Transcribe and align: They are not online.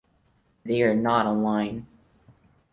They 0.65 0.81
are 0.81 0.95
not 0.95 1.27
online. 1.27 1.85